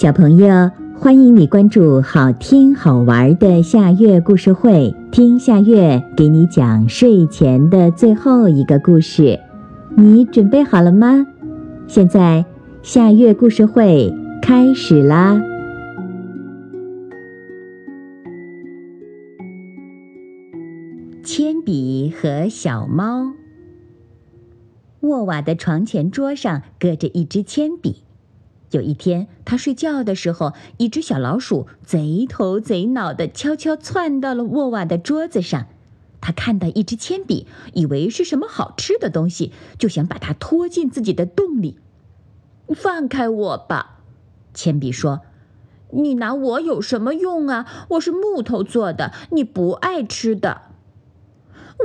[0.00, 9.40] 小朋友，欢迎你关注好听好玩的夏月故事会，听夏月给你讲睡前的最后一个故事。
[9.96, 11.26] 你准备好了吗？
[11.88, 12.44] 现在
[12.80, 15.42] 夏月故事会开始啦！
[21.24, 23.32] 铅笔和小猫。
[25.00, 28.04] 沃瓦的床前桌上搁着一支铅笔。
[28.70, 35.66] 有一天，他睡觉的时候，一只小老鼠贼头贼脑地悄悄窜到了沃瓦的桌子上。
[36.20, 41.78] 他看到一支铅笔，以为是什么好吃的东西，就想把它拖进自己的洞里。
[42.74, 44.00] 放开我吧，
[44.52, 45.22] 铅笔说
[45.90, 47.86] ：“你拿我有什么用啊？
[47.90, 50.62] 我是木头做的，你不爱吃的。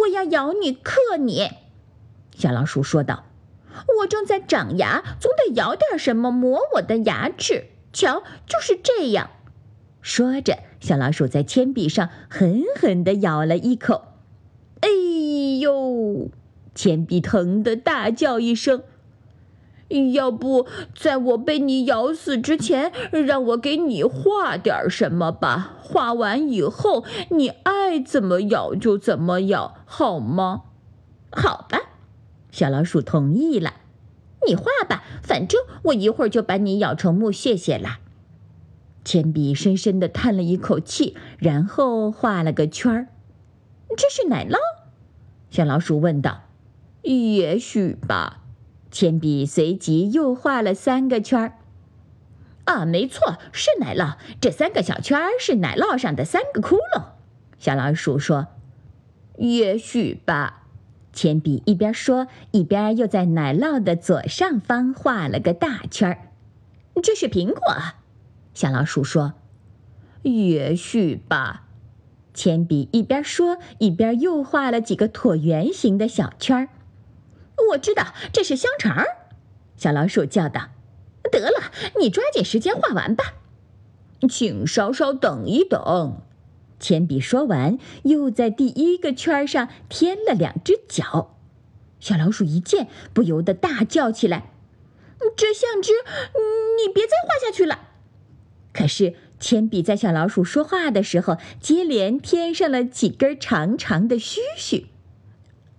[0.00, 1.48] 我要咬你，克你。”
[2.34, 3.24] 小老鼠说道。
[4.00, 7.66] 我正在长牙，总得咬点什么磨我的牙齿。
[7.92, 9.30] 瞧，就是这样。
[10.00, 14.02] 说着，小老鼠在铅笔上狠狠地咬了一口。
[14.80, 14.88] 哎
[15.60, 16.30] 呦！
[16.74, 18.82] 铅笔疼得大叫一声。
[20.14, 25.76] 要不，在我被你咬死之前，让我给你画点什么吧。
[25.82, 30.62] 画完以后，你爱怎么咬就怎么咬，好吗？
[31.30, 31.91] 好吧。
[32.52, 33.74] 小老鼠同意了，
[34.46, 37.98] 你画吧，反正我一会儿就把你咬成木屑屑了。
[39.04, 43.08] 铅笔深深地叹了一口气，然后画了个圈儿。
[43.96, 44.56] 这是奶酪？
[45.50, 46.42] 小老鼠问道。
[47.02, 48.42] 也许吧。
[48.90, 51.58] 铅笔随即又画了三个圈儿。
[52.64, 54.16] 啊，没错，是奶酪。
[54.40, 57.06] 这三个小圈儿是奶酪上的三个窟窿。
[57.58, 58.48] 小老鼠说。
[59.38, 60.61] 也许吧。
[61.12, 66.30] 铅笔一边说，一边又在奶酪的左上方画了个大圈儿。
[67.02, 67.60] 这是苹果，
[68.54, 69.34] 小老鼠说。
[70.22, 71.64] 也许吧。
[72.32, 76.68] 铅笔一边说，一边又画了几个椭圆形的小圈儿。
[77.72, 79.04] 我知道，这是香肠，
[79.76, 80.68] 小老鼠叫道。
[81.30, 83.34] 得了，你抓紧时间画完吧。
[84.28, 86.22] 请稍稍等一等。
[86.82, 91.38] 铅笔说完，又在第一个圈上添了两只脚。
[92.00, 94.50] 小老鼠一见，不由得大叫起来
[95.36, 95.92] ：“这像只……
[96.76, 97.90] 你别再画下去了！”
[98.74, 104.88] 可是铅笔在小老鼠说话的时候，接连添上了几根长长的须须。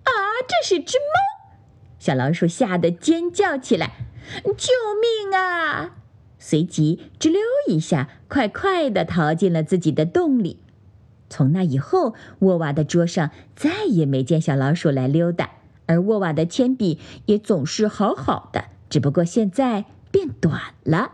[0.04, 0.10] 啊，
[0.48, 1.58] 这是只猫！
[1.98, 3.92] 小老鼠吓得尖叫起来
[4.56, 5.96] ：“救命啊！”
[6.40, 10.60] 随即吱溜一下，快快地逃进了自己的洞里。
[11.34, 15.50] 从那以后，沃瓦的桌上再也没见小老鼠来溜达，
[15.86, 21.10] 而沃瓦的铅笔也总是好好的，只不过现在变短了。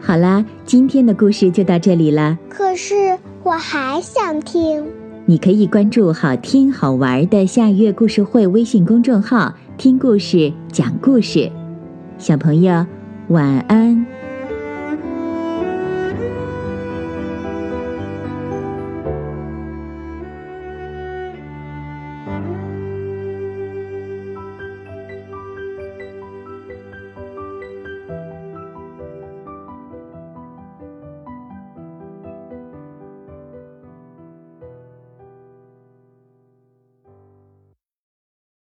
[0.00, 2.38] 好啦，今天的故事就到这里了。
[2.48, 2.94] 可是
[3.42, 4.86] 我还想听。
[5.26, 11.52] 你可以关注“好听好玩的夏月故事会”微信公众号，听故事，讲故事。
[12.16, 12.86] 小朋友，
[13.28, 14.19] 晚安。